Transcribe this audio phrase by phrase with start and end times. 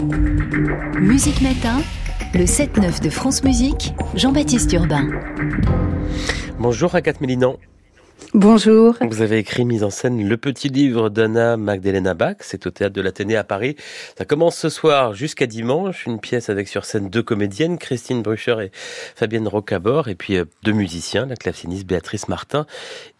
[0.00, 1.82] Musique Matin,
[2.32, 5.06] le 7-9 de France Musique, Jean-Baptiste Urbain.
[6.58, 7.58] Bonjour Agathe Mélinan.
[8.32, 8.96] Bonjour.
[9.02, 12.36] Vous avez écrit, mise en scène, le petit livre d'Anna Magdalena Bach.
[12.40, 13.76] C'est au théâtre de l'Athénée à Paris.
[14.16, 16.06] Ça commence ce soir jusqu'à dimanche.
[16.06, 20.46] Une pièce avec sur scène deux comédiennes, Christine Brucher et Fabienne Rocabor, et puis euh,
[20.62, 22.64] deux musiciens, la claveciniste Béatrice Martin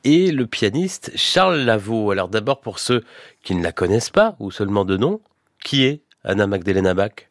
[0.04, 2.10] et le pianiste Charles Lavaux.
[2.10, 3.04] Alors d'abord pour ceux
[3.42, 5.20] qui ne la connaissent pas ou seulement de nom,
[5.62, 7.30] qui est Anna Magdalena Bach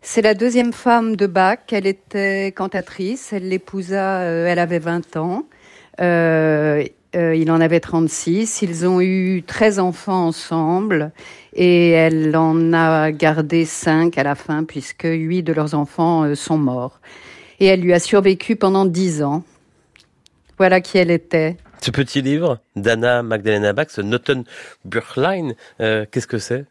[0.00, 1.58] c'est la deuxième femme de Bach.
[1.72, 3.32] Elle était cantatrice.
[3.32, 5.46] Elle l'épousa, euh, elle avait 20 ans.
[6.00, 6.84] Euh,
[7.16, 8.62] euh, il en avait 36.
[8.62, 11.10] Ils ont eu 13 enfants ensemble
[11.52, 16.58] et elle en a gardé 5 à la fin puisque 8 de leurs enfants sont
[16.58, 17.00] morts.
[17.60, 19.42] Et elle lui a survécu pendant 10 ans.
[20.58, 21.56] Voilà qui elle était.
[21.80, 24.44] Ce petit livre d'Anna Magdalena Bach, ce Noten
[24.84, 26.66] Buchlein, qu'est-ce que c'est?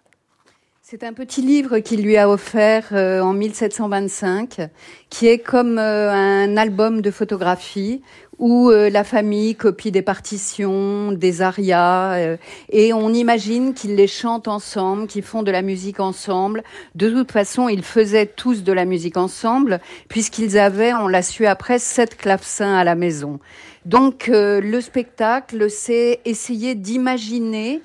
[0.90, 4.70] C'est un petit livre qu'il lui a offert euh, en 1725,
[5.10, 8.02] qui est comme euh, un album de photographie
[8.40, 12.38] où euh, la famille copie des partitions, des arias,
[12.70, 16.64] et on imagine qu'ils les chantent ensemble, qu'ils font de la musique ensemble.
[16.96, 21.48] De toute façon, ils faisaient tous de la musique ensemble, puisqu'ils avaient, on l'a su
[21.48, 23.42] après, sept clavecins à la maison.
[23.84, 27.82] Donc le spectacle, c'est essayer d'imaginer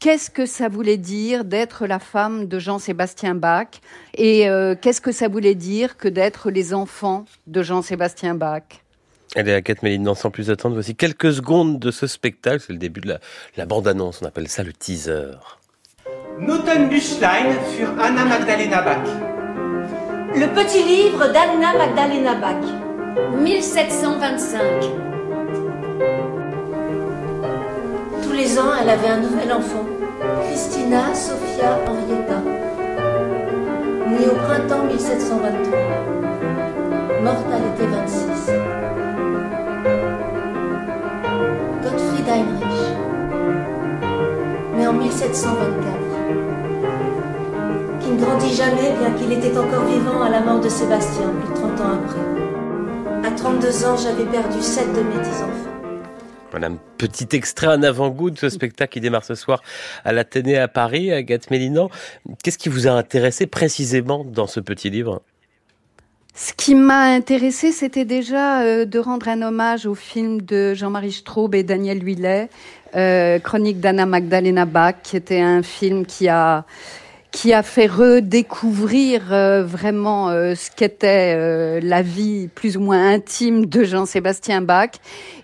[0.00, 3.68] qu'est-ce que ça voulait dire d'être la femme de Jean-Sébastien Bach
[4.16, 8.62] et euh, qu'est-ce que ça voulait dire que d'être les enfants de Jean-Sébastien Bach?
[9.36, 12.64] Allez, à 4 Méline, sans plus attendre, voici quelques secondes de ce spectacle.
[12.66, 13.16] C'est le début de
[13.56, 15.36] la, bande-annonce, on appelle ça le teaser.
[16.40, 19.06] Notenbüchlein für Anna Magdalena Bach.
[20.34, 22.64] Le petit livre d'Anna Magdalena Bach.
[23.38, 25.09] 1725.
[28.40, 29.84] Les ans, elle avait un nouvel enfant.
[30.46, 32.40] Christina Sophia Henrietta,
[34.08, 35.78] née au printemps 1723.
[37.22, 38.52] Morte à l'été 26.
[41.82, 42.80] Gottfried Heinrich,
[44.76, 45.60] né en 1724,
[48.00, 51.52] qui ne grandit jamais bien qu'il était encore vivant à la mort de Sébastien, plus
[51.52, 53.28] de 30 ans après.
[53.28, 55.69] À 32 ans, j'avais perdu sept de mes dix enfants.
[56.50, 59.62] Voilà un petit extrait, un avant-goût de ce spectacle qui démarre ce soir
[60.04, 61.90] à l'Athénée à Paris, Agathe Mélinan.
[62.42, 65.22] Qu'est-ce qui vous a intéressé précisément dans ce petit livre?
[66.34, 71.12] Ce qui m'a intéressé, c'était déjà euh, de rendre un hommage au film de Jean-Marie
[71.12, 72.48] Straub et Daniel Huillet,
[72.96, 76.64] euh, Chronique d'Anna Magdalena Bach, qui était un film qui a
[77.30, 83.12] qui a fait redécouvrir euh, vraiment euh, ce qu'était euh, la vie plus ou moins
[83.12, 84.90] intime de Jean-Sébastien Bach.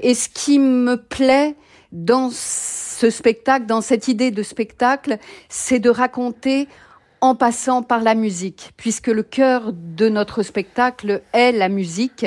[0.01, 1.55] Et ce qui me plaît
[1.93, 6.69] dans ce spectacle, dans cette idée de spectacle, c'est de raconter
[7.21, 12.27] en passant par la musique, puisque le cœur de notre spectacle est la musique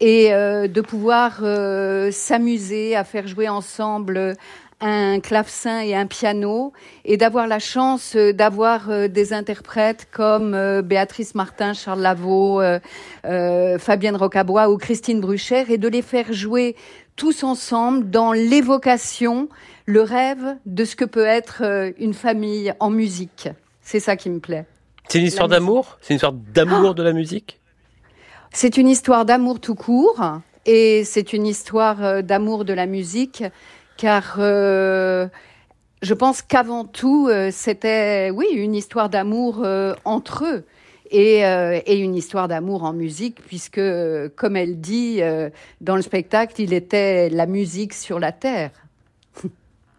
[0.00, 1.42] et de pouvoir
[2.12, 4.34] s'amuser à faire jouer ensemble
[4.82, 6.72] un clavecin et un piano
[7.04, 12.60] et d'avoir la chance euh, d'avoir euh, des interprètes comme euh, Béatrice Martin, Charles Lavaux,
[13.78, 16.74] Fabienne Rocabois ou Christine Brucher et de les faire jouer
[17.14, 19.48] tous ensemble dans l'évocation,
[19.86, 23.48] le rêve de ce que peut être une famille en musique.
[23.82, 24.66] C'est ça qui me plaît.
[25.08, 25.98] C'est une histoire d'amour?
[26.00, 27.60] C'est une histoire d'amour de la musique?
[28.52, 30.20] C'est une histoire d'amour tout court
[30.66, 33.44] et c'est une histoire d'amour de la musique
[34.02, 35.28] car euh,
[36.02, 40.64] je pense qu'avant tout, euh, c'était, oui, une histoire d'amour euh, entre eux.
[41.12, 43.82] Et, et, une histoire d'amour en musique, puisque,
[44.34, 45.20] comme elle dit
[45.82, 48.70] dans le spectacle, il était la musique sur la terre.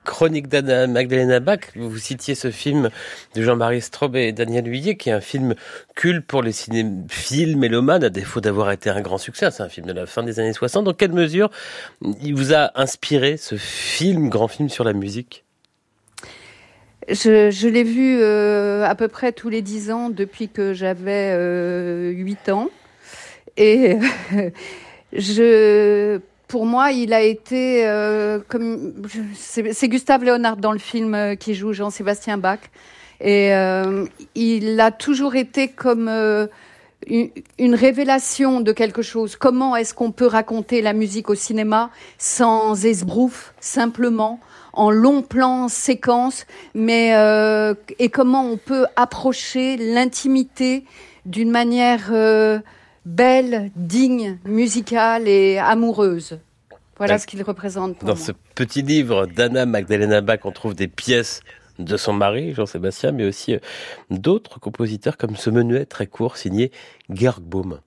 [0.05, 2.89] Chronique d'Anna Magdalena Bach, vous citiez ce film
[3.35, 5.55] de Jean-Marie Straub et Daniel Huillet, qui est un film
[5.95, 9.49] culte pour les cinéphiles mélomanes, à défaut d'avoir été un grand succès.
[9.51, 10.85] C'est un film de la fin des années 60.
[10.85, 11.49] Dans quelle mesure
[12.21, 15.45] il vous a inspiré ce film, grand film sur la musique?
[17.09, 22.11] Je, l'ai vu euh, à peu près tous les dix ans depuis que j'avais euh,
[22.11, 22.69] huit ans.
[23.57, 23.97] Et
[25.13, 26.19] je
[26.53, 28.93] pour moi, il a été euh, comme
[29.33, 32.59] c'est Gustave Léonard dans le film euh, qui joue Jean-Sébastien Bach,
[33.19, 34.05] et euh,
[34.35, 36.07] il a toujours été comme
[37.07, 39.35] une, révélation de quelque chose.
[39.35, 41.89] Comment est-ce qu'on peut raconter la musique au cinéma
[42.19, 44.39] sans esbrouf, simplement
[44.73, 46.45] en long plan, séquence,
[46.75, 47.15] mais
[47.97, 50.83] et comment on peut approcher l'intimité
[51.25, 52.11] d'une manière
[53.05, 56.39] belle, digne, musicale et amoureuse.
[56.97, 58.03] Voilà ce qu'il représente.
[58.05, 61.41] Dans ce petit livre d'Anna Magdalena Bach, on trouve des pièces
[61.79, 63.57] de son mari, Jean-Sébastien, mais aussi
[64.09, 66.71] d'autres compositeurs comme ce menuet très court signé
[67.09, 67.79] Georg Baum.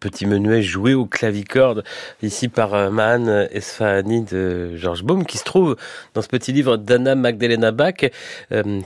[0.00, 1.84] Petit menuet joué au clavicorde
[2.22, 5.76] ici par euh, Mahan Esfahani de Georges Baum qui se trouve
[6.14, 8.04] dans ce petit livre d'Anna Magdalena Bach,
[8.52, 8.80] euh,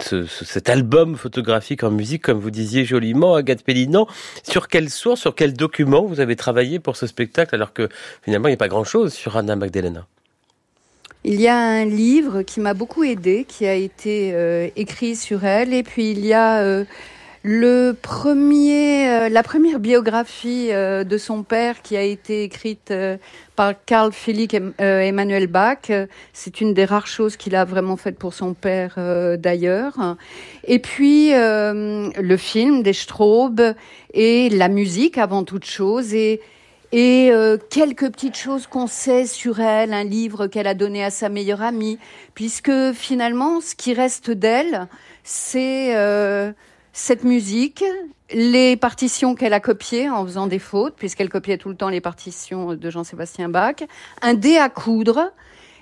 [0.45, 4.07] cet album photographique en musique comme vous disiez joliment Agathe Pellinan.
[4.43, 7.89] Sur quelle source, sur quel document vous avez travaillé pour ce spectacle alors que
[8.23, 10.07] finalement il n'y a pas grand chose sur Anna Magdalena?
[11.25, 15.45] Il y a un livre qui m'a beaucoup aidé, qui a été euh, écrit sur
[15.45, 16.85] elle, et puis il y a
[17.49, 23.19] le premier, euh, la première biographie euh, de son père qui a été écrite euh,
[23.55, 25.93] par Carl Philipp Emmanuel Bach,
[26.33, 28.99] c'est une des rares choses qu'il a vraiment faites pour son père
[29.39, 30.17] d'ailleurs.
[30.65, 33.63] Et puis le film des Straub
[34.13, 36.43] et la musique avant toute chose et
[36.93, 37.33] et
[37.71, 41.63] quelques petites choses qu'on sait sur elle, un livre qu'elle a donné à sa meilleure
[41.63, 41.99] amie,
[42.35, 44.87] puisque finalement, ce qui reste d'elle,
[45.25, 45.95] c'est
[46.97, 47.85] cette musique,
[48.33, 52.01] les partitions qu'elle a copiées en faisant des fautes, puisqu'elle copiait tout le temps les
[52.01, 53.85] partitions de Jean-Sébastien Bach,
[54.23, 55.31] un dé à coudre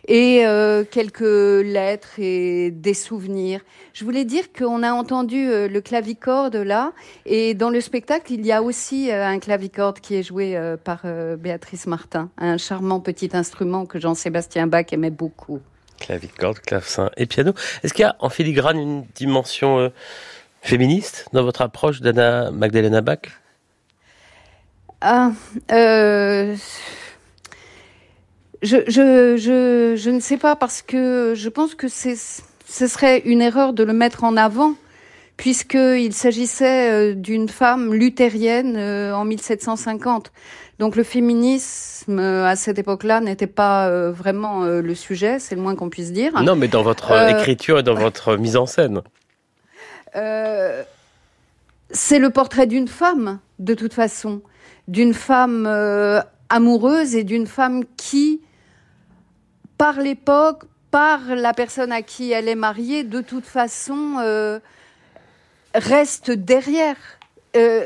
[0.08, 3.60] et euh, quelques lettres et des souvenirs.
[3.92, 6.92] Je voulais dire qu'on a entendu euh, le clavicorde là,
[7.26, 11.02] et dans le spectacle, il y a aussi euh, un clavicorde qui est joué par
[11.38, 15.60] Béatrice Martin, un charmant petit instrument que Jean-Sébastien Bach aimait beaucoup.
[16.00, 17.52] Clavicorde, clavecin et piano.
[17.84, 19.92] Est-ce qu'il y a en filigrane une dimension
[20.64, 23.18] féministe dans votre approche d'Anna Magdalena Bach?
[25.00, 25.32] Ah,
[25.70, 26.56] euh,
[28.62, 33.42] je, je, je, je, ne sais pas parce que je pense que ce serait une
[33.42, 34.74] erreur de le mettre en avant
[35.36, 40.32] puisqu'il s'agissait euh, d'une femme luthérienne euh, en 1750.
[40.78, 45.88] Donc le féminisme à cette époque-là n'était pas vraiment le sujet, c'est le moins qu'on
[45.88, 46.32] puisse dire.
[46.42, 49.00] Non, mais dans votre écriture et dans votre mise en scène.
[50.16, 50.82] Euh,
[51.90, 54.42] c'est le portrait d'une femme, de toute façon,
[54.88, 58.40] d'une femme euh, amoureuse et d'une femme qui,
[59.78, 64.58] par l'époque, par la personne à qui elle est mariée, de toute façon, euh,
[65.74, 66.96] reste derrière.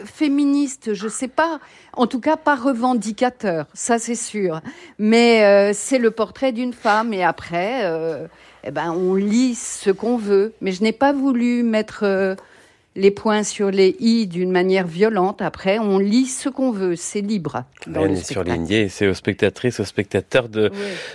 [0.04, 1.60] féministe, je sais pas,
[1.92, 4.62] en tout cas pas revendicateur, ça c'est sûr.
[4.98, 7.84] Mais c'est le portrait d'une femme et après,
[8.64, 10.52] eh ben, on lit ce qu'on veut.
[10.60, 12.34] Mais je n'ai pas voulu mettre euh,
[12.98, 15.40] les points sur les i d'une manière violente.
[15.40, 17.64] Après, on lit ce qu'on veut, c'est libre.
[17.86, 20.70] Rien n'est surligné, c'est aux spectatrices, aux spectateurs de,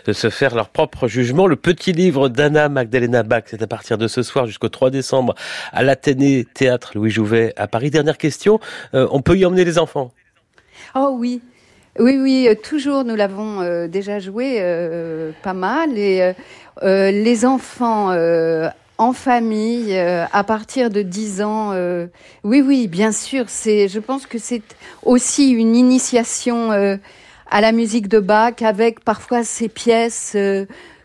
[0.06, 1.46] de, se faire leur propre jugement.
[1.46, 5.36] Le petit livre d'Anna Magdalena Bach, c'est à partir de ce soir jusqu'au 3 décembre
[5.74, 7.90] à l'Athénée Théâtre Louis Jouvet à Paris.
[7.90, 8.60] Dernière question,
[8.94, 10.14] euh, on peut y emmener les enfants?
[10.96, 11.42] Oh oui,
[12.00, 15.98] oui, oui, euh, toujours, nous l'avons euh, déjà joué euh, pas mal.
[15.98, 16.34] Et
[16.82, 18.12] les enfants
[18.98, 21.72] en famille, à partir de 10 ans,
[22.44, 24.64] oui, oui, bien sûr, c'est, je pense que c'est
[25.04, 30.36] aussi une initiation à la musique de Bach, avec parfois ces pièces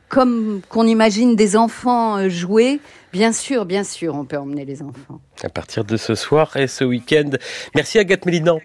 [0.09, 2.81] comme qu'on imagine des enfants jouer.
[3.13, 5.21] Bien sûr, bien sûr, on peut emmener les enfants.
[5.43, 7.31] À partir de ce soir et ce week-end.
[7.75, 8.59] Merci Agathe Mélinan.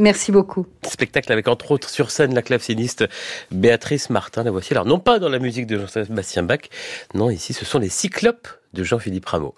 [0.00, 0.66] Merci beaucoup.
[0.88, 3.04] Spectacle avec entre autres sur scène la claveciniste
[3.50, 4.44] Béatrice Martin.
[4.44, 6.70] La voici alors non pas dans la musique de Jean-Sébastien Bach,
[7.12, 9.54] non ici ce sont les Cyclopes de Jean-Philippe Rameau.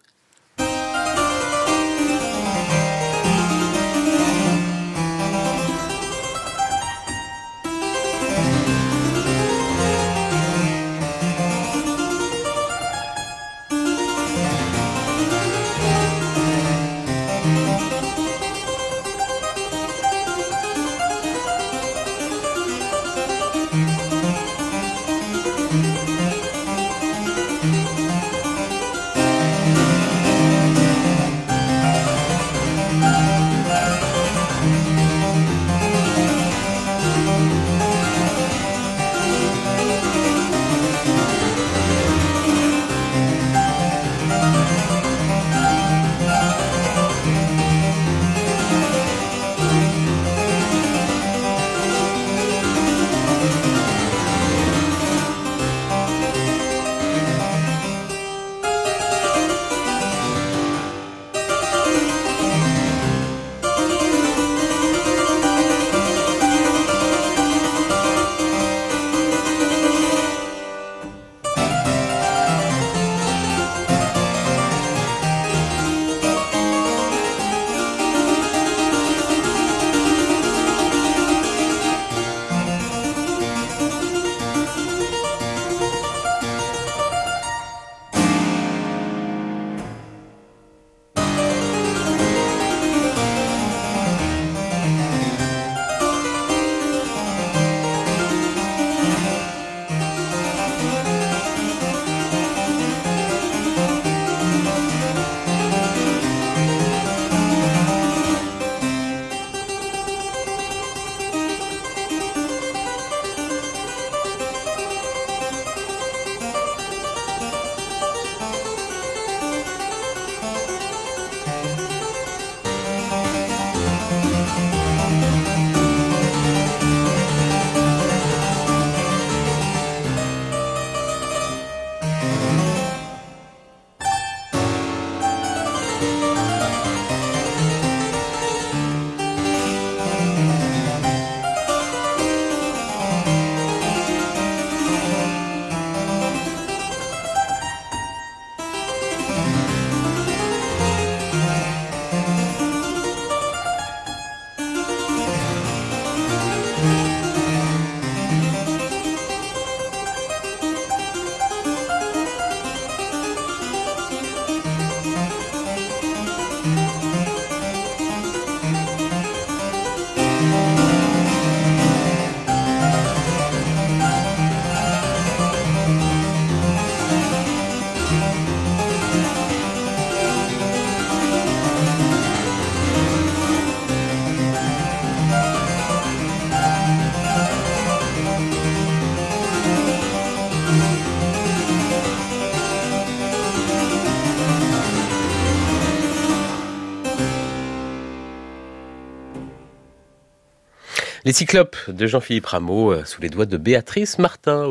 [201.33, 204.67] Les Cyclopes de Jean-Philippe Rameau euh, sous les doigts de Béatrice Martin